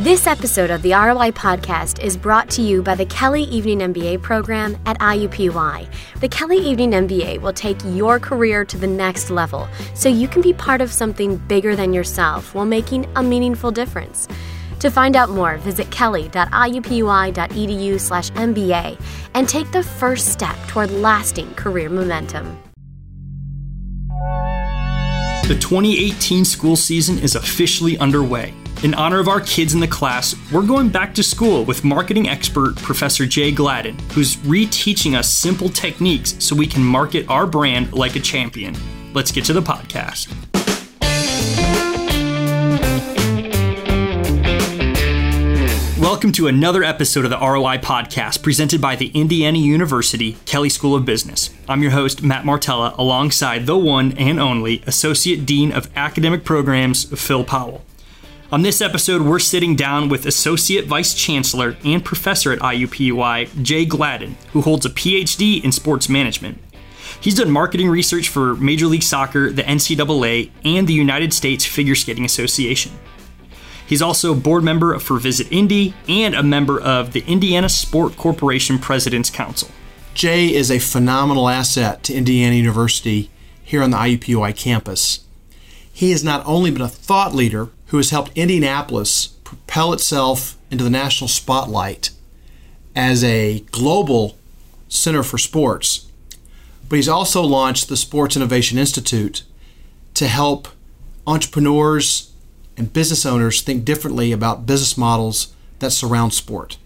This 0.00 0.26
episode 0.26 0.70
of 0.70 0.80
the 0.80 0.92
ROI 0.92 1.32
podcast 1.32 2.02
is 2.02 2.16
brought 2.16 2.48
to 2.52 2.62
you 2.62 2.82
by 2.82 2.94
the 2.94 3.04
Kelley 3.04 3.42
Evening 3.42 3.80
MBA 3.80 4.22
program 4.22 4.78
at 4.86 4.98
IUPUI. 4.98 5.86
The 6.20 6.28
Kelley 6.28 6.56
Evening 6.56 6.92
MBA 6.92 7.42
will 7.42 7.52
take 7.52 7.76
your 7.84 8.18
career 8.18 8.64
to 8.64 8.78
the 8.78 8.86
next 8.86 9.28
level 9.28 9.68
so 9.92 10.08
you 10.08 10.26
can 10.26 10.40
be 10.40 10.54
part 10.54 10.80
of 10.80 10.90
something 10.90 11.36
bigger 11.36 11.76
than 11.76 11.92
yourself 11.92 12.54
while 12.54 12.64
making 12.64 13.06
a 13.14 13.22
meaningful 13.22 13.70
difference. 13.70 14.26
To 14.78 14.90
find 14.90 15.16
out 15.16 15.28
more, 15.28 15.58
visit 15.58 15.90
kelley.iupui.edu 15.90 18.00
slash 18.00 18.30
MBA 18.30 18.98
and 19.34 19.46
take 19.46 19.70
the 19.70 19.82
first 19.82 20.32
step 20.32 20.56
toward 20.66 20.90
lasting 20.90 21.52
career 21.56 21.90
momentum. 21.90 22.58
The 25.46 25.58
2018 25.60 26.46
school 26.46 26.76
season 26.76 27.18
is 27.18 27.34
officially 27.34 27.98
underway. 27.98 28.54
In 28.82 28.94
honor 28.94 29.18
of 29.18 29.28
our 29.28 29.42
kids 29.42 29.74
in 29.74 29.80
the 29.80 29.86
class, 29.86 30.34
we're 30.50 30.66
going 30.66 30.88
back 30.88 31.14
to 31.16 31.22
school 31.22 31.66
with 31.66 31.84
marketing 31.84 32.30
expert 32.30 32.76
Professor 32.76 33.26
Jay 33.26 33.52
Gladden, 33.52 33.98
who's 34.14 34.36
reteaching 34.36 35.18
us 35.18 35.30
simple 35.30 35.68
techniques 35.68 36.34
so 36.38 36.56
we 36.56 36.66
can 36.66 36.82
market 36.82 37.28
our 37.28 37.46
brand 37.46 37.92
like 37.92 38.16
a 38.16 38.20
champion. 38.20 38.74
Let's 39.12 39.32
get 39.32 39.44
to 39.44 39.52
the 39.52 39.60
podcast. 39.60 40.34
Welcome 46.00 46.32
to 46.32 46.46
another 46.46 46.82
episode 46.82 47.26
of 47.26 47.30
the 47.30 47.38
ROI 47.38 47.78
Podcast 47.78 48.42
presented 48.42 48.80
by 48.80 48.96
the 48.96 49.08
Indiana 49.08 49.58
University 49.58 50.38
Kelley 50.46 50.70
School 50.70 50.94
of 50.94 51.04
Business. 51.04 51.50
I'm 51.68 51.82
your 51.82 51.90
host, 51.90 52.22
Matt 52.22 52.46
Martella, 52.46 52.94
alongside 52.96 53.66
the 53.66 53.76
one 53.76 54.12
and 54.12 54.40
only 54.40 54.82
Associate 54.86 55.44
Dean 55.44 55.70
of 55.70 55.90
Academic 55.94 56.44
Programs, 56.44 57.04
Phil 57.04 57.44
Powell. 57.44 57.84
On 58.52 58.62
this 58.62 58.80
episode, 58.80 59.22
we're 59.22 59.38
sitting 59.38 59.76
down 59.76 60.08
with 60.08 60.26
Associate 60.26 60.84
Vice 60.84 61.14
Chancellor 61.14 61.76
and 61.84 62.04
Professor 62.04 62.50
at 62.50 62.58
IUPUI, 62.58 63.62
Jay 63.62 63.84
Gladden, 63.84 64.36
who 64.52 64.60
holds 64.60 64.84
a 64.84 64.90
PhD 64.90 65.62
in 65.62 65.70
sports 65.70 66.08
management. 66.08 66.58
He's 67.20 67.36
done 67.36 67.52
marketing 67.52 67.88
research 67.88 68.28
for 68.28 68.56
Major 68.56 68.86
League 68.86 69.04
Soccer, 69.04 69.52
the 69.52 69.62
NCAA, 69.62 70.50
and 70.64 70.88
the 70.88 70.92
United 70.92 71.32
States 71.32 71.64
Figure 71.64 71.94
Skating 71.94 72.24
Association. 72.24 72.90
He's 73.86 74.02
also 74.02 74.32
a 74.32 74.36
board 74.36 74.64
member 74.64 74.98
for 74.98 75.20
Visit 75.20 75.46
Indy 75.52 75.94
and 76.08 76.34
a 76.34 76.42
member 76.42 76.80
of 76.80 77.12
the 77.12 77.22
Indiana 77.28 77.68
Sport 77.68 78.16
Corporation 78.16 78.80
President's 78.80 79.30
Council. 79.30 79.70
Jay 80.12 80.52
is 80.52 80.72
a 80.72 80.80
phenomenal 80.80 81.48
asset 81.48 82.02
to 82.02 82.14
Indiana 82.14 82.56
University 82.56 83.30
here 83.62 83.80
on 83.80 83.92
the 83.92 83.96
IUPUI 83.96 84.56
campus. 84.56 85.20
He 85.92 86.10
has 86.10 86.24
not 86.24 86.44
only 86.46 86.72
been 86.72 86.82
a 86.82 86.88
thought 86.88 87.32
leader 87.32 87.68
who 87.90 87.96
has 87.96 88.10
helped 88.10 88.30
Indianapolis 88.36 89.28
propel 89.42 89.92
itself 89.92 90.56
into 90.70 90.84
the 90.84 90.90
national 90.90 91.26
spotlight 91.26 92.10
as 92.94 93.24
a 93.24 93.60
global 93.72 94.36
center 94.88 95.24
for 95.24 95.38
sports, 95.38 96.08
but 96.88 96.96
he's 96.96 97.08
also 97.08 97.42
launched 97.42 97.88
the 97.88 97.96
Sports 97.96 98.36
Innovation 98.36 98.78
Institute 98.78 99.42
to 100.14 100.28
help 100.28 100.68
entrepreneurs 101.26 102.32
and 102.76 102.92
business 102.92 103.26
owners 103.26 103.60
think 103.60 103.84
differently 103.84 104.30
about 104.30 104.66
business 104.66 104.96
models 104.96 105.52
that 105.80 105.90
surround 105.90 106.32
sport. 106.32 106.76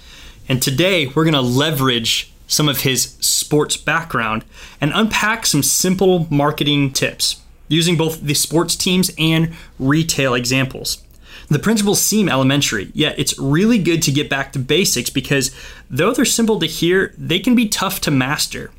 And 0.48 0.62
today 0.62 1.08
we're 1.08 1.24
going 1.24 1.34
to 1.34 1.40
leverage 1.42 2.32
some 2.46 2.68
of 2.68 2.80
his 2.80 3.16
sports 3.20 3.76
background 3.76 4.42
and 4.80 4.90
unpack 4.94 5.44
some 5.44 5.62
simple 5.62 6.26
marketing 6.30 6.92
tips 6.92 7.42
using 7.68 7.96
both 7.96 8.20
the 8.20 8.34
sports 8.34 8.76
teams 8.76 9.10
and 9.18 9.54
retail 9.78 10.34
examples. 10.34 11.02
The 11.48 11.58
principles 11.58 12.00
seem 12.00 12.28
elementary, 12.28 12.90
yet 12.94 13.18
it's 13.18 13.38
really 13.38 13.78
good 13.78 14.02
to 14.02 14.12
get 14.12 14.30
back 14.30 14.52
to 14.52 14.58
basics 14.58 15.10
because 15.10 15.54
though 15.90 16.12
they're 16.12 16.24
simple 16.24 16.58
to 16.60 16.66
hear, 16.66 17.14
they 17.18 17.38
can 17.38 17.54
be 17.54 17.68
tough 17.68 18.00
to 18.02 18.10
master. 18.10 18.70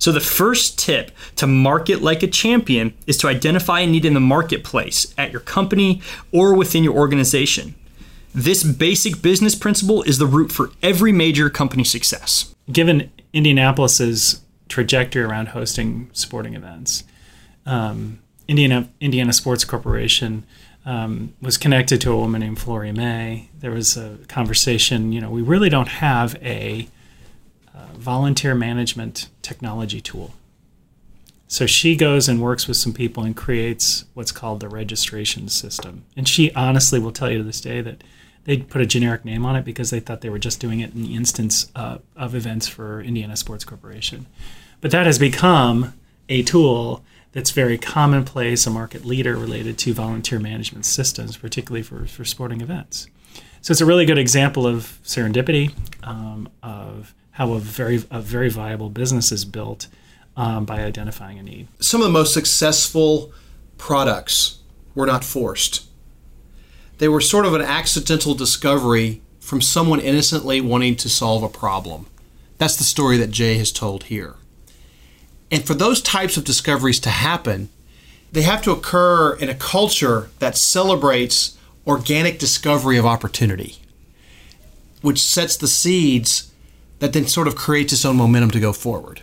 So, 0.00 0.12
the 0.12 0.20
first 0.20 0.78
tip 0.78 1.10
to 1.36 1.46
market 1.46 2.02
like 2.02 2.22
a 2.22 2.28
champion 2.28 2.94
is 3.06 3.16
to 3.18 3.28
identify 3.28 3.80
a 3.80 3.86
need 3.86 4.04
in 4.04 4.14
the 4.14 4.20
marketplace 4.20 5.12
at 5.18 5.32
your 5.32 5.40
company 5.40 6.00
or 6.32 6.54
within 6.54 6.84
your 6.84 6.94
organization. 6.94 7.74
This 8.32 8.62
basic 8.62 9.20
business 9.22 9.56
principle 9.56 10.02
is 10.04 10.18
the 10.18 10.26
root 10.26 10.52
for 10.52 10.70
every 10.82 11.10
major 11.10 11.50
company 11.50 11.82
success. 11.82 12.54
Given 12.70 13.10
Indianapolis's 13.32 14.42
trajectory 14.68 15.22
around 15.22 15.48
hosting 15.48 16.10
sporting 16.12 16.54
events, 16.54 17.02
um, 17.66 18.20
Indiana 18.48 18.88
Indiana 19.00 19.32
Sports 19.32 19.64
Corporation 19.64 20.44
um, 20.84 21.34
was 21.40 21.58
connected 21.58 22.00
to 22.00 22.12
a 22.12 22.16
woman 22.16 22.40
named 22.40 22.58
Florie 22.58 22.96
May. 22.96 23.50
There 23.60 23.70
was 23.70 23.96
a 23.96 24.18
conversation. 24.26 25.12
You 25.12 25.20
know, 25.20 25.30
we 25.30 25.42
really 25.42 25.68
don't 25.68 25.88
have 25.88 26.34
a 26.42 26.88
volunteer 27.98 28.54
management 28.54 29.28
technology 29.42 30.00
tool. 30.00 30.32
So 31.46 31.66
she 31.66 31.96
goes 31.96 32.28
and 32.28 32.40
works 32.40 32.68
with 32.68 32.76
some 32.76 32.92
people 32.92 33.22
and 33.22 33.36
creates 33.36 34.04
what's 34.14 34.32
called 34.32 34.60
the 34.60 34.68
registration 34.68 35.48
system. 35.48 36.04
And 36.16 36.28
she 36.28 36.52
honestly 36.52 37.00
will 37.00 37.12
tell 37.12 37.30
you 37.30 37.38
to 37.38 37.44
this 37.44 37.60
day 37.60 37.80
that 37.80 38.04
they 38.44 38.58
put 38.58 38.80
a 38.80 38.86
generic 38.86 39.24
name 39.24 39.44
on 39.44 39.56
it 39.56 39.64
because 39.64 39.90
they 39.90 40.00
thought 40.00 40.20
they 40.20 40.30
were 40.30 40.38
just 40.38 40.60
doing 40.60 40.80
it 40.80 40.94
in 40.94 41.02
the 41.02 41.14
instance 41.14 41.70
uh, 41.74 41.98
of 42.16 42.34
events 42.34 42.68
for 42.68 43.00
Indiana 43.00 43.36
Sports 43.36 43.64
Corporation. 43.64 44.26
But 44.80 44.90
that 44.90 45.06
has 45.06 45.18
become 45.18 45.94
a 46.28 46.42
tool 46.42 47.02
that's 47.32 47.50
very 47.50 47.78
commonplace, 47.78 48.66
a 48.66 48.70
market 48.70 49.04
leader 49.04 49.36
related 49.36 49.78
to 49.78 49.92
volunteer 49.92 50.38
management 50.38 50.86
systems, 50.86 51.36
particularly 51.36 51.82
for, 51.82 52.06
for 52.06 52.24
sporting 52.24 52.60
events. 52.60 53.06
So 53.60 53.72
it's 53.72 53.80
a 53.80 53.86
really 53.86 54.06
good 54.06 54.18
example 54.18 54.66
of 54.66 54.98
serendipity, 55.04 55.74
um, 56.02 56.48
of 56.62 57.14
how 57.32 57.52
a 57.52 57.58
very 57.58 58.02
a 58.10 58.20
very 58.20 58.48
viable 58.48 58.90
business 58.90 59.30
is 59.30 59.44
built 59.44 59.88
um, 60.36 60.64
by 60.64 60.82
identifying 60.82 61.38
a 61.38 61.42
need. 61.42 61.68
Some 61.80 62.00
of 62.00 62.06
the 62.06 62.12
most 62.12 62.32
successful 62.32 63.32
products 63.76 64.60
were 64.94 65.06
not 65.06 65.24
forced. 65.24 65.86
They 66.98 67.08
were 67.08 67.20
sort 67.20 67.46
of 67.46 67.54
an 67.54 67.62
accidental 67.62 68.34
discovery 68.34 69.22
from 69.38 69.60
someone 69.60 70.00
innocently 70.00 70.60
wanting 70.60 70.96
to 70.96 71.08
solve 71.08 71.42
a 71.42 71.48
problem. 71.48 72.06
That's 72.58 72.76
the 72.76 72.84
story 72.84 73.16
that 73.18 73.30
Jay 73.30 73.56
has 73.58 73.70
told 73.70 74.04
here. 74.04 74.34
And 75.50 75.64
for 75.64 75.74
those 75.74 76.02
types 76.02 76.36
of 76.36 76.44
discoveries 76.44 77.00
to 77.00 77.10
happen, 77.10 77.68
they 78.32 78.42
have 78.42 78.62
to 78.62 78.70
occur 78.70 79.34
in 79.34 79.48
a 79.48 79.54
culture 79.54 80.28
that 80.38 80.56
celebrates 80.56 81.56
organic 81.86 82.38
discovery 82.38 82.98
of 82.98 83.06
opportunity, 83.06 83.78
which 85.00 85.22
sets 85.22 85.56
the 85.56 85.68
seeds 85.68 86.52
that 86.98 87.12
then 87.12 87.26
sort 87.26 87.48
of 87.48 87.56
creates 87.56 87.92
its 87.92 88.04
own 88.04 88.16
momentum 88.16 88.50
to 88.50 88.60
go 88.60 88.72
forward. 88.72 89.22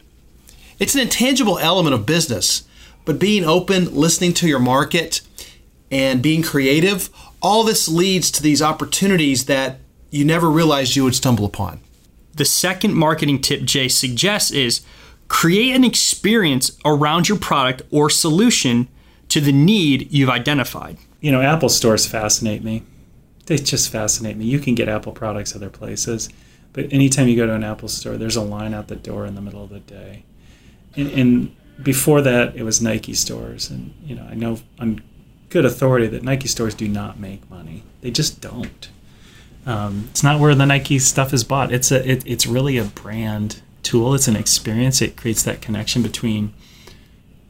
It's 0.79 0.95
an 0.95 1.01
intangible 1.01 1.59
element 1.59 1.93
of 1.93 2.05
business, 2.05 2.63
but 3.05 3.19
being 3.19 3.43
open, 3.43 3.93
listening 3.93 4.33
to 4.35 4.47
your 4.47 4.59
market, 4.59 5.21
and 5.91 6.23
being 6.23 6.41
creative, 6.41 7.09
all 7.41 7.63
this 7.63 7.87
leads 7.87 8.31
to 8.31 8.41
these 8.41 8.61
opportunities 8.61 9.45
that 9.45 9.77
you 10.09 10.25
never 10.25 10.49
realized 10.49 10.95
you 10.95 11.03
would 11.03 11.15
stumble 11.15 11.45
upon. 11.45 11.79
The 12.33 12.45
second 12.45 12.95
marketing 12.95 13.41
tip 13.41 13.63
Jay 13.63 13.87
suggests 13.87 14.51
is 14.51 14.81
create 15.27 15.75
an 15.75 15.83
experience 15.83 16.77
around 16.85 17.27
your 17.27 17.37
product 17.37 17.81
or 17.91 18.09
solution 18.09 18.87
to 19.29 19.41
the 19.41 19.51
need 19.51 20.11
you've 20.11 20.29
identified. 20.29 20.97
You 21.19 21.31
know, 21.31 21.41
Apple 21.41 21.69
stores 21.69 22.05
fascinate 22.05 22.63
me. 22.63 22.83
They 23.47 23.57
just 23.57 23.89
fascinate 23.89 24.37
me. 24.37 24.45
You 24.45 24.59
can 24.59 24.75
get 24.75 24.87
Apple 24.87 25.11
products 25.11 25.55
other 25.55 25.69
places. 25.69 26.29
But 26.73 26.91
anytime 26.91 27.27
you 27.27 27.35
go 27.35 27.45
to 27.45 27.53
an 27.53 27.63
Apple 27.63 27.89
store, 27.89 28.17
there's 28.17 28.35
a 28.35 28.41
line 28.41 28.73
out 28.73 28.87
the 28.87 28.95
door 28.95 29.25
in 29.25 29.35
the 29.35 29.41
middle 29.41 29.63
of 29.63 29.69
the 29.69 29.79
day. 29.79 30.23
And, 30.95 31.11
and 31.11 31.55
before 31.81 32.21
that, 32.21 32.55
it 32.55 32.63
was 32.63 32.81
Nike 32.81 33.13
stores, 33.13 33.69
and 33.69 33.93
you 34.05 34.15
know 34.15 34.23
I 34.29 34.35
know 34.35 34.59
on 34.79 35.01
good 35.49 35.65
authority 35.65 36.07
that 36.07 36.23
Nike 36.23 36.47
stores 36.47 36.73
do 36.73 36.87
not 36.87 37.19
make 37.19 37.49
money. 37.49 37.83
They 38.01 38.11
just 38.11 38.41
don't. 38.41 38.89
Um, 39.65 40.07
it's 40.11 40.23
not 40.23 40.39
where 40.39 40.55
the 40.55 40.65
Nike 40.65 40.99
stuff 40.99 41.33
is 41.33 41.43
bought. 41.43 41.71
It's 41.71 41.91
a 41.91 42.09
it, 42.09 42.25
it's 42.25 42.45
really 42.45 42.77
a 42.77 42.85
brand 42.85 43.61
tool. 43.85 44.13
It's 44.13 44.27
an 44.27 44.35
experience. 44.35 45.01
It 45.01 45.15
creates 45.15 45.43
that 45.43 45.61
connection 45.61 46.03
between 46.03 46.53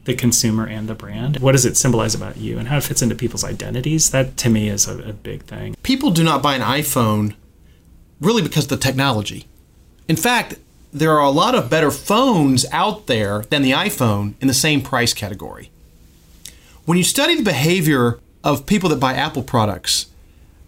the 0.04 0.14
consumer 0.14 0.66
and 0.66 0.88
the 0.88 0.94
brand. 0.94 1.38
What 1.40 1.52
does 1.52 1.64
it 1.64 1.76
symbolize 1.76 2.14
about 2.14 2.36
you 2.36 2.58
and 2.58 2.68
how 2.68 2.76
it 2.76 2.84
fits 2.84 3.02
into 3.02 3.16
people's 3.16 3.42
identities? 3.42 4.10
That 4.10 4.36
to 4.38 4.48
me 4.48 4.68
is 4.68 4.86
a, 4.86 4.98
a 5.08 5.12
big 5.12 5.42
thing. 5.42 5.74
People 5.82 6.10
do 6.10 6.22
not 6.22 6.42
buy 6.42 6.54
an 6.54 6.62
iPhone 6.62 7.34
really 8.20 8.42
because 8.42 8.64
of 8.64 8.70
the 8.70 8.76
technology. 8.76 9.46
In 10.08 10.16
fact, 10.16 10.56
there 10.92 11.12
are 11.12 11.24
a 11.24 11.30
lot 11.30 11.54
of 11.54 11.68
better 11.68 11.90
phones 11.90 12.64
out 12.70 13.06
there 13.06 13.42
than 13.50 13.62
the 13.62 13.72
iPhone 13.72 14.34
in 14.40 14.48
the 14.48 14.54
same 14.54 14.80
price 14.80 15.12
category. 15.12 15.70
When 16.84 16.96
you 16.96 17.04
study 17.04 17.34
the 17.34 17.42
behavior 17.42 18.20
of 18.44 18.66
people 18.66 18.88
that 18.90 19.00
buy 19.00 19.14
Apple 19.14 19.42
products, 19.42 20.06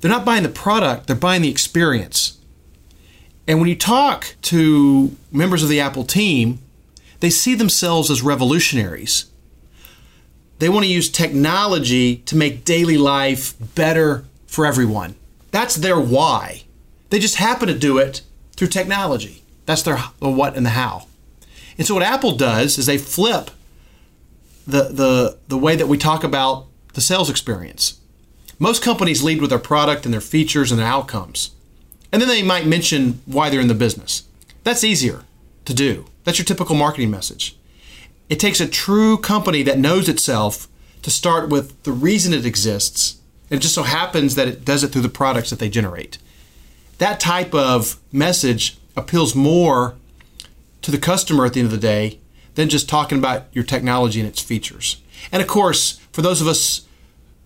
they're 0.00 0.11
not 0.11 0.25
buying 0.25 0.43
the 0.43 0.49
product, 0.49 1.06
they're 1.06 1.17
buying 1.17 1.43
the 1.43 1.50
experience. 1.50 2.38
And 3.49 3.59
when 3.59 3.69
you 3.71 3.77
talk 3.77 4.37
to 4.43 5.17
members 5.33 5.62
of 5.62 5.71
the 5.71 5.81
Apple 5.81 6.05
team, 6.05 6.61
they 7.21 7.31
see 7.31 7.55
themselves 7.55 8.11
as 8.11 8.21
revolutionaries. 8.21 9.25
They 10.59 10.69
want 10.69 10.85
to 10.85 10.93
use 10.93 11.09
technology 11.09 12.17
to 12.17 12.37
make 12.37 12.67
daily 12.67 12.99
life 12.99 13.55
better 13.75 14.25
for 14.47 14.67
everyone. 14.67 15.15
That's 15.50 15.77
their 15.77 15.99
why. 15.99 16.65
They 17.09 17.19
just 17.19 17.37
happen 17.37 17.69
to 17.69 17.79
do 17.79 17.97
it 17.97 18.21
through 18.55 18.69
technology. 18.69 19.43
That's 19.65 19.83
their 19.83 19.99
the 20.21 20.29
what 20.29 20.55
and 20.55 20.67
the 20.67 20.71
how. 20.71 21.06
And 21.79 21.87
so 21.87 21.95
what 21.95 22.03
Apple 22.03 22.37
does 22.37 22.77
is 22.77 22.85
they 22.85 22.99
flip 22.99 23.50
the 24.67 24.85
the 24.85 25.39
the 25.49 25.56
way 25.56 25.75
that 25.75 25.89
we 25.89 25.97
talk 25.97 26.23
about 26.23 26.67
the 26.93 27.00
sales 27.00 27.31
experience. 27.31 27.99
Most 28.59 28.83
companies 28.83 29.23
lead 29.23 29.41
with 29.41 29.50
their 29.50 29.59
product 29.59 30.05
and 30.05 30.12
their 30.12 30.21
features 30.21 30.71
and 30.71 30.79
their 30.79 30.87
outcomes. 30.87 31.53
And 32.12 32.22
then 32.22 32.28
they 32.28 32.43
might 32.43 32.66
mention 32.66 33.20
why 33.26 33.50
they're 33.50 33.60
in 33.60 33.69
the 33.69 33.75
business. 33.75 34.25
That's 34.64 34.84
easier 34.84 35.25
to 35.64 35.75
do. 35.75 36.06
That's 36.25 36.38
your 36.38 36.44
typical 36.44 36.75
marketing 36.75 37.10
message. 37.10 37.56
It 38.28 38.40
takes 38.40 38.60
a 38.60 38.69
true 38.69 39.19
company 39.19 39.62
that 39.62 39.78
knows 39.78 40.08
itself 40.08 40.69
to 41.02 41.10
start 41.10 41.49
with 41.49 41.82
the 41.84 41.93
reason 41.93 42.32
it 42.32 42.46
exists. 42.46 43.19
And 43.50 43.58
It 43.58 43.62
just 43.62 43.75
so 43.75 43.82
happens 43.82 44.34
that 44.34 44.49
it 44.49 44.64
does 44.64 44.84
it 44.84 44.88
through 44.88 45.02
the 45.02 45.08
products 45.08 45.50
that 45.50 45.58
they 45.58 45.69
generate. 45.70 46.19
That 46.99 47.20
type 47.20 47.55
of 47.55 47.99
message 48.12 48.76
appeals 48.96 49.34
more 49.34 49.96
to 50.82 50.90
the 50.90 50.99
customer 50.99 51.46
at 51.46 51.54
the 51.54 51.61
end 51.61 51.66
of 51.66 51.72
the 51.72 51.78
day 51.78 52.19
than 52.54 52.69
just 52.69 52.88
talking 52.88 53.19
about 53.19 53.44
your 53.52 53.64
technology 53.64 54.20
and 54.20 54.28
its 54.28 54.43
features. 54.43 55.00
And 55.31 55.40
of 55.40 55.49
course, 55.49 55.99
for 56.12 56.22
those 56.22 56.40
of 56.40 56.49
us 56.49 56.87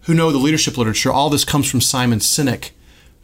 who 0.03 0.15
know 0.15 0.33
the 0.33 0.39
leadership 0.39 0.77
literature, 0.77 1.13
all 1.13 1.31
this 1.31 1.45
comes 1.45 1.71
from 1.71 1.81
Simon 1.81 2.19
Sinek, 2.19 2.71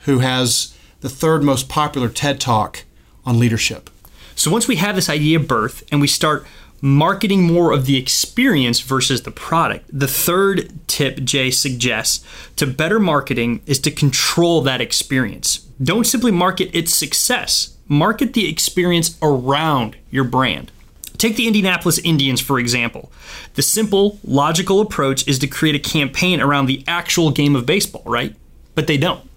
who 0.00 0.18
has 0.18 0.74
the 1.00 1.08
third 1.08 1.42
most 1.42 1.68
popular 1.68 2.08
TED 2.08 2.40
Talk 2.40 2.84
on 3.24 3.38
leadership. 3.38 3.90
So 4.34 4.50
once 4.50 4.68
we 4.68 4.76
have 4.76 4.96
this 4.96 5.08
idea 5.08 5.38
of 5.38 5.48
birth 5.48 5.82
and 5.90 6.00
we 6.00 6.06
start 6.06 6.46
marketing 6.80 7.42
more 7.42 7.72
of 7.72 7.86
the 7.86 7.96
experience 7.96 8.80
versus 8.80 9.22
the 9.22 9.30
product, 9.30 9.86
the 9.92 10.06
third 10.06 10.70
tip 10.86 11.24
Jay 11.24 11.50
suggests 11.50 12.24
to 12.56 12.66
better 12.66 13.00
marketing 13.00 13.62
is 13.66 13.78
to 13.80 13.90
control 13.90 14.60
that 14.62 14.80
experience. 14.80 15.58
Don't 15.82 16.06
simply 16.06 16.30
market 16.30 16.70
its 16.72 16.94
success, 16.94 17.76
market 17.88 18.34
the 18.34 18.48
experience 18.48 19.18
around 19.22 19.96
your 20.10 20.24
brand. 20.24 20.70
Take 21.16 21.34
the 21.34 21.48
Indianapolis 21.48 21.98
Indians, 21.98 22.40
for 22.40 22.60
example. 22.60 23.10
The 23.54 23.62
simple, 23.62 24.20
logical 24.22 24.80
approach 24.80 25.26
is 25.26 25.40
to 25.40 25.48
create 25.48 25.74
a 25.74 25.80
campaign 25.80 26.40
around 26.40 26.66
the 26.66 26.84
actual 26.86 27.32
game 27.32 27.56
of 27.56 27.66
baseball, 27.66 28.04
right? 28.06 28.36
But 28.76 28.86
they 28.86 28.96
don't. 28.96 29.27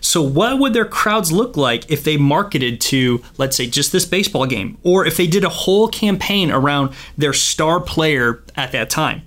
So, 0.00 0.22
what 0.22 0.58
would 0.58 0.72
their 0.72 0.84
crowds 0.84 1.32
look 1.32 1.56
like 1.56 1.90
if 1.90 2.04
they 2.04 2.16
marketed 2.16 2.80
to, 2.82 3.22
let's 3.36 3.56
say, 3.56 3.66
just 3.66 3.92
this 3.92 4.04
baseball 4.04 4.46
game, 4.46 4.78
or 4.82 5.06
if 5.06 5.16
they 5.16 5.26
did 5.26 5.44
a 5.44 5.48
whole 5.48 5.88
campaign 5.88 6.50
around 6.50 6.94
their 7.16 7.32
star 7.32 7.80
player 7.80 8.42
at 8.56 8.72
that 8.72 8.90
time? 8.90 9.22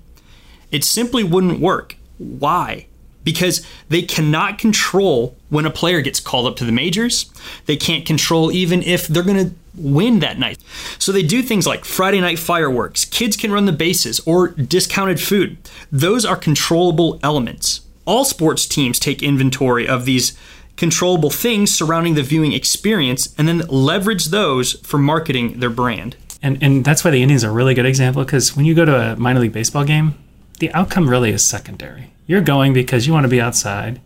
It 0.72 0.84
simply 0.84 1.24
wouldn't 1.24 1.60
work. 1.60 1.98
Why? 2.18 2.88
Because 3.24 3.66
they 3.90 4.02
cannot 4.02 4.58
control 4.58 5.38
when 5.50 5.66
a 5.66 5.70
player 5.70 6.02
gets 6.02 6.20
called 6.20 6.48
up 6.48 6.56
to 6.58 6.66
the 6.66 6.72
majors. 6.72 7.30
They 7.66 7.78
can't 7.78 8.06
control 8.06 8.52
even 8.52 8.82
if 8.82 9.08
they're 9.08 9.22
going 9.22 9.50
to 9.50 9.56
win 9.76 10.20
that 10.20 10.40
night. 10.40 10.58
So 10.98 11.12
they 11.12 11.24
do 11.24 11.42
things 11.42 11.68
like 11.68 11.86
Friday 11.86 12.20
night 12.20 12.40
fireworks, 12.40 13.06
kids 13.06 13.38
can 13.38 13.52
run 13.52 13.66
the 13.66 13.72
bases, 13.72 14.20
or 14.22 14.50
discounted 14.50 15.20
food. 15.20 15.58
Those 15.92 16.26
are 16.26 16.36
controllable 16.36 17.20
elements. 17.24 17.82
All 18.06 18.26
sports 18.26 18.66
teams 18.66 19.00
take 19.00 19.22
inventory 19.22 19.88
of 19.88 20.06
these 20.06 20.38
controllable 20.82 21.30
things 21.30 21.72
surrounding 21.72 22.16
the 22.16 22.24
viewing 22.24 22.54
experience 22.54 23.36
and 23.38 23.48
then 23.48 23.60
leverage 23.68 24.26
those 24.26 24.74
for 24.82 24.98
marketing 24.98 25.60
their 25.60 25.70
brand. 25.70 26.16
And, 26.42 26.58
and 26.64 26.84
that's 26.84 27.04
why 27.06 27.12
the 27.12 27.22
Indians 27.22 27.44
are 27.44 27.52
a 27.52 27.54
really 27.54 27.76
good 27.76 27.86
example 27.86 28.24
because 28.24 28.56
when 28.56 28.66
you 28.66 28.74
go 28.74 28.84
to 28.84 29.12
a 29.12 29.16
minor 29.16 29.42
league 29.42 29.54
baseball 29.54 29.84
game, 29.84 30.16
the 30.58 30.74
outcome 30.74 31.08
really 31.08 31.30
is 31.30 31.46
secondary. 31.46 32.10
You're 32.26 32.42
going 32.42 32.74
because 32.74 33.06
you 33.06 33.14
want 33.14 33.26
to 33.26 33.30
be 33.30 33.40
outside, 33.40 34.02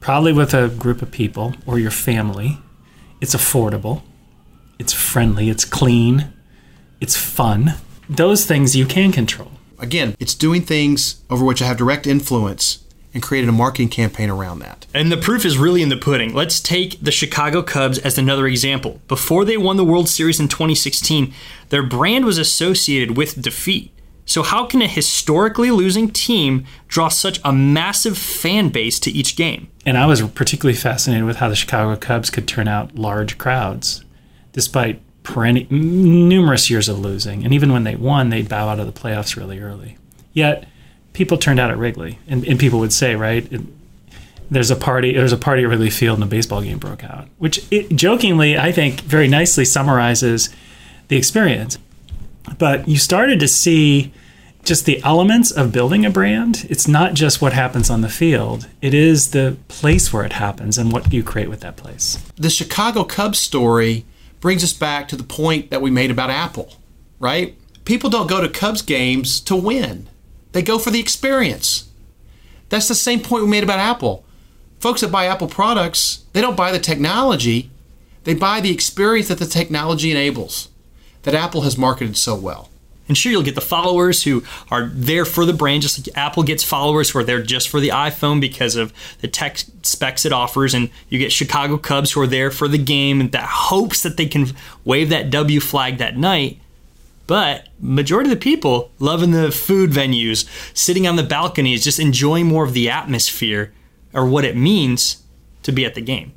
probably 0.00 0.34
with 0.34 0.52
a 0.52 0.68
group 0.68 1.00
of 1.00 1.10
people 1.10 1.54
or 1.64 1.78
your 1.78 1.90
family. 1.90 2.58
It's 3.22 3.34
affordable, 3.34 4.02
it's 4.78 4.92
friendly, 4.92 5.48
it's 5.48 5.64
clean, 5.64 6.30
it's 7.00 7.16
fun. 7.16 7.76
Those 8.10 8.44
things 8.44 8.76
you 8.76 8.84
can 8.84 9.10
control. 9.10 9.52
Again, 9.78 10.16
it's 10.20 10.34
doing 10.34 10.60
things 10.60 11.22
over 11.30 11.46
which 11.46 11.62
I 11.62 11.66
have 11.66 11.78
direct 11.78 12.06
influence 12.06 12.83
and 13.14 13.22
created 13.22 13.48
a 13.48 13.52
marketing 13.52 13.88
campaign 13.88 14.28
around 14.28 14.58
that. 14.58 14.86
And 14.92 15.10
the 15.10 15.16
proof 15.16 15.44
is 15.44 15.56
really 15.56 15.80
in 15.80 15.88
the 15.88 15.96
pudding. 15.96 16.34
Let's 16.34 16.60
take 16.60 17.00
the 17.00 17.12
Chicago 17.12 17.62
Cubs 17.62 17.98
as 17.98 18.18
another 18.18 18.46
example. 18.46 19.00
Before 19.08 19.44
they 19.44 19.56
won 19.56 19.76
the 19.76 19.84
World 19.84 20.08
Series 20.08 20.40
in 20.40 20.48
2016, 20.48 21.32
their 21.68 21.82
brand 21.82 22.24
was 22.24 22.36
associated 22.36 23.16
with 23.16 23.40
defeat. 23.40 23.92
So, 24.26 24.42
how 24.42 24.66
can 24.66 24.80
a 24.80 24.88
historically 24.88 25.70
losing 25.70 26.10
team 26.10 26.64
draw 26.88 27.08
such 27.08 27.40
a 27.44 27.52
massive 27.52 28.16
fan 28.16 28.70
base 28.70 28.98
to 29.00 29.10
each 29.10 29.36
game? 29.36 29.68
And 29.84 29.98
I 29.98 30.06
was 30.06 30.22
particularly 30.22 30.76
fascinated 30.76 31.24
with 31.24 31.36
how 31.36 31.48
the 31.48 31.56
Chicago 31.56 31.94
Cubs 31.96 32.30
could 32.30 32.48
turn 32.48 32.66
out 32.66 32.94
large 32.94 33.38
crowds 33.38 34.04
despite 34.52 35.02
perenni- 35.24 35.70
numerous 35.70 36.70
years 36.70 36.88
of 36.88 36.98
losing. 36.98 37.44
And 37.44 37.52
even 37.52 37.72
when 37.72 37.84
they 37.84 37.96
won, 37.96 38.30
they'd 38.30 38.48
bow 38.48 38.68
out 38.68 38.80
of 38.80 38.86
the 38.86 38.98
playoffs 38.98 39.36
really 39.36 39.58
early. 39.58 39.98
Yet, 40.32 40.66
people 41.14 41.38
turned 41.38 41.58
out 41.58 41.70
at 41.70 41.78
Wrigley, 41.78 42.18
and, 42.28 42.44
and 42.44 42.60
people 42.60 42.78
would 42.80 42.92
say, 42.92 43.16
right, 43.16 43.50
it, 43.50 43.62
there's 44.50 44.70
a 44.70 44.76
party, 44.76 45.14
there's 45.14 45.32
a 45.32 45.38
party 45.38 45.62
at 45.62 45.68
Wrigley 45.70 45.88
Field, 45.88 46.18
and 46.18 46.24
a 46.24 46.26
baseball 46.26 46.60
game 46.60 46.78
broke 46.78 47.02
out, 47.02 47.28
which 47.38 47.66
it, 47.72 47.88
jokingly, 47.96 48.58
I 48.58 48.72
think, 48.72 49.00
very 49.00 49.26
nicely 49.26 49.64
summarizes 49.64 50.50
the 51.08 51.16
experience. 51.16 51.78
But 52.58 52.86
you 52.86 52.98
started 52.98 53.40
to 53.40 53.48
see 53.48 54.12
just 54.64 54.86
the 54.86 55.02
elements 55.02 55.50
of 55.50 55.72
building 55.72 56.04
a 56.04 56.10
brand. 56.10 56.66
It's 56.68 56.88
not 56.88 57.14
just 57.14 57.40
what 57.40 57.52
happens 57.52 57.90
on 57.90 58.00
the 58.00 58.08
field, 58.08 58.68
it 58.82 58.92
is 58.92 59.30
the 59.30 59.56
place 59.68 60.12
where 60.12 60.24
it 60.24 60.34
happens 60.34 60.78
and 60.78 60.92
what 60.92 61.12
you 61.12 61.22
create 61.22 61.48
with 61.48 61.60
that 61.60 61.76
place. 61.76 62.18
The 62.36 62.50
Chicago 62.50 63.04
Cubs 63.04 63.38
story 63.38 64.04
brings 64.40 64.64
us 64.64 64.72
back 64.72 65.08
to 65.08 65.16
the 65.16 65.24
point 65.24 65.70
that 65.70 65.80
we 65.80 65.90
made 65.90 66.10
about 66.10 66.30
Apple, 66.30 66.74
right? 67.18 67.56
People 67.84 68.10
don't 68.10 68.28
go 68.28 68.40
to 68.40 68.48
Cubs 68.48 68.82
games 68.82 69.40
to 69.42 69.54
win. 69.56 70.08
They 70.54 70.62
go 70.62 70.78
for 70.78 70.92
the 70.92 71.00
experience. 71.00 71.90
That's 72.68 72.86
the 72.86 72.94
same 72.94 73.20
point 73.20 73.42
we 73.42 73.50
made 73.50 73.64
about 73.64 73.80
Apple. 73.80 74.24
Folks 74.78 75.00
that 75.00 75.10
buy 75.10 75.26
Apple 75.26 75.48
products, 75.48 76.24
they 76.32 76.40
don't 76.40 76.56
buy 76.56 76.70
the 76.70 76.78
technology, 76.78 77.70
they 78.22 78.34
buy 78.34 78.60
the 78.60 78.70
experience 78.70 79.26
that 79.28 79.38
the 79.38 79.46
technology 79.46 80.12
enables, 80.12 80.68
that 81.22 81.34
Apple 81.34 81.62
has 81.62 81.76
marketed 81.76 82.16
so 82.16 82.36
well. 82.36 82.70
And 83.08 83.18
sure, 83.18 83.32
you'll 83.32 83.42
get 83.42 83.56
the 83.56 83.60
followers 83.60 84.22
who 84.22 84.44
are 84.70 84.86
there 84.94 85.24
for 85.24 85.44
the 85.44 85.52
brand, 85.52 85.82
just 85.82 85.98
like 85.98 86.16
Apple 86.16 86.44
gets 86.44 86.62
followers 86.62 87.10
who 87.10 87.18
are 87.18 87.24
there 87.24 87.42
just 87.42 87.68
for 87.68 87.80
the 87.80 87.88
iPhone 87.88 88.40
because 88.40 88.76
of 88.76 88.92
the 89.22 89.28
tech 89.28 89.58
specs 89.82 90.24
it 90.24 90.32
offers. 90.32 90.72
And 90.72 90.88
you 91.08 91.18
get 91.18 91.32
Chicago 91.32 91.76
Cubs 91.78 92.12
who 92.12 92.20
are 92.20 92.28
there 92.28 92.52
for 92.52 92.68
the 92.68 92.78
game 92.78 93.20
and 93.20 93.32
that 93.32 93.44
hopes 93.44 94.04
that 94.04 94.16
they 94.16 94.26
can 94.26 94.52
wave 94.84 95.08
that 95.10 95.30
W 95.30 95.58
flag 95.58 95.98
that 95.98 96.16
night. 96.16 96.60
But 97.26 97.68
majority 97.80 98.30
of 98.30 98.38
the 98.38 98.42
people 98.42 98.90
loving 98.98 99.30
the 99.30 99.50
food 99.50 99.90
venues, 99.90 100.46
sitting 100.76 101.06
on 101.06 101.16
the 101.16 101.22
balconies, 101.22 101.82
just 101.82 101.98
enjoying 101.98 102.46
more 102.46 102.64
of 102.64 102.74
the 102.74 102.90
atmosphere 102.90 103.72
or 104.12 104.26
what 104.26 104.44
it 104.44 104.56
means 104.56 105.22
to 105.62 105.72
be 105.72 105.84
at 105.84 105.94
the 105.94 106.02
game. 106.02 106.34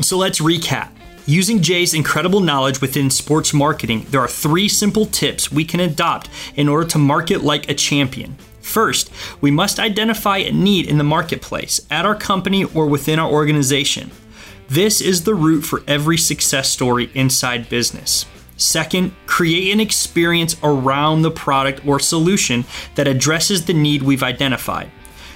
So 0.00 0.18
let's 0.18 0.40
recap. 0.40 0.90
Using 1.26 1.62
Jay's 1.62 1.94
incredible 1.94 2.40
knowledge 2.40 2.82
within 2.82 3.08
sports 3.08 3.54
marketing, 3.54 4.06
there 4.10 4.20
are 4.20 4.28
three 4.28 4.68
simple 4.68 5.06
tips 5.06 5.50
we 5.50 5.64
can 5.64 5.80
adopt 5.80 6.28
in 6.54 6.68
order 6.68 6.86
to 6.90 6.98
market 6.98 7.42
like 7.42 7.70
a 7.70 7.74
champion. 7.74 8.36
First, 8.60 9.10
we 9.40 9.50
must 9.50 9.78
identify 9.78 10.38
a 10.38 10.52
need 10.52 10.86
in 10.86 10.98
the 10.98 11.04
marketplace, 11.04 11.80
at 11.90 12.04
our 12.04 12.14
company, 12.14 12.64
or 12.64 12.86
within 12.86 13.18
our 13.18 13.30
organization. 13.30 14.10
This 14.68 15.00
is 15.00 15.24
the 15.24 15.34
root 15.34 15.62
for 15.62 15.82
every 15.86 16.16
success 16.16 16.70
story 16.70 17.10
inside 17.14 17.68
business. 17.68 18.24
Second, 18.56 19.14
create 19.26 19.72
an 19.72 19.80
experience 19.80 20.56
around 20.62 21.22
the 21.22 21.30
product 21.30 21.86
or 21.86 21.98
solution 22.00 22.64
that 22.94 23.08
addresses 23.08 23.66
the 23.66 23.74
need 23.74 24.02
we've 24.02 24.22
identified. 24.22 24.90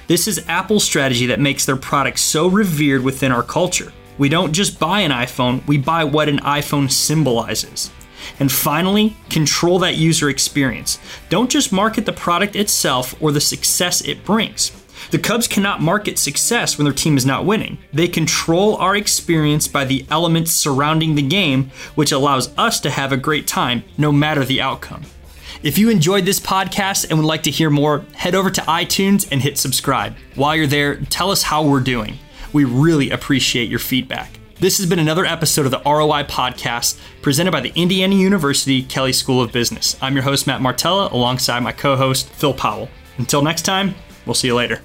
This 0.07 0.27
is 0.27 0.49
Apple's 0.49 0.85
strategy 0.85 1.27
that 1.27 1.41
makes 1.41 1.67
their 1.67 1.77
product 1.77 2.19
so 2.21 2.49
revered 2.49 3.03
within 3.03 3.31
our 3.31 3.43
culture. 3.43 3.93
We 4.17 4.31
don't 4.31 4.53
just 4.53 4.81
buy 4.81 5.01
an 5.01 5.11
iPhone, 5.11 5.67
we 5.67 5.77
buy 5.77 6.05
what 6.05 6.29
an 6.29 6.39
iPhone 6.39 6.91
symbolizes. 6.91 7.91
And 8.41 8.51
finally, 8.51 9.17
control 9.29 9.79
that 9.81 9.97
user 9.97 10.31
experience. 10.31 10.99
Don't 11.29 11.51
just 11.51 11.73
market 11.73 12.07
the 12.07 12.13
product 12.13 12.57
itself 12.57 13.15
or 13.21 13.33
the 13.33 13.41
success 13.41 14.01
it 14.01 14.25
brings. 14.25 14.73
The 15.11 15.19
Cubs 15.19 15.49
cannot 15.49 15.81
market 15.81 16.19
success 16.19 16.77
when 16.77 16.85
their 16.85 16.93
team 16.93 17.17
is 17.17 17.25
not 17.25 17.47
winning. 17.47 17.79
They 17.95 18.09
control 18.09 18.77
our 18.77 18.95
experience 18.95 19.67
by 19.67 19.87
the 19.87 20.05
elements 20.11 20.53
surrounding 20.53 21.15
the 21.15 21.23
game, 21.23 21.71
which 21.95 22.13
allows 22.13 22.57
us 22.59 22.79
to 22.81 22.91
have 22.91 23.11
a 23.11 23.17
great 23.17 23.47
time 23.47 23.85
no 23.97 24.13
matter 24.13 24.45
the 24.45 24.61
outcome. 24.61 25.05
If 25.63 25.79
you 25.79 25.89
enjoyed 25.89 26.27
this 26.27 26.39
podcast 26.39 27.09
and 27.09 27.19
would 27.19 27.27
like 27.27 27.43
to 27.45 27.51
hear 27.51 27.71
more, 27.71 28.05
head 28.13 28.35
over 28.35 28.51
to 28.51 28.61
iTunes 28.63 29.27
and 29.33 29.41
hit 29.41 29.57
subscribe. 29.57 30.15
While 30.35 30.57
you're 30.57 30.67
there, 30.67 30.97
tell 30.97 31.31
us 31.31 31.43
how 31.43 31.67
we're 31.67 31.81
doing. 31.81 32.19
We 32.53 32.65
really 32.65 33.11
appreciate 33.11 33.71
your 33.71 33.79
feedback. 33.79 34.39
This 34.61 34.77
has 34.77 34.87
been 34.87 34.99
another 34.99 35.25
episode 35.25 35.65
of 35.65 35.71
the 35.71 35.83
ROI 35.87 36.25
Podcast 36.25 37.01
presented 37.23 37.53
by 37.53 37.61
the 37.61 37.73
Indiana 37.75 38.15
University 38.15 38.83
Kelley 38.83 39.15
School 39.15 39.41
of 39.41 39.53
Business. 39.53 39.97
I'm 40.03 40.15
your 40.15 40.25
host, 40.25 40.47
Matt 40.47 40.61
Martella, 40.61 41.09
alongside 41.13 41.61
my 41.61 41.73
co 41.73 41.97
host, 41.97 42.29
Phil 42.29 42.53
Powell. 42.53 42.91
Until 43.17 43.41
next 43.41 43.63
time, 43.63 43.95
we'll 44.27 44.35
see 44.35 44.49
you 44.49 44.55
later. 44.55 44.83